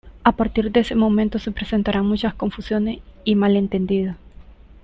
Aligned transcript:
A 0.23 0.31
partir 0.31 0.71
de 0.71 0.79
ese 0.79 0.95
momento 0.95 1.37
se 1.37 1.51
presentarán 1.51 2.07
muchas 2.07 2.33
confusiones 2.33 3.01
y 3.23 3.35
malentendidos. 3.35 4.15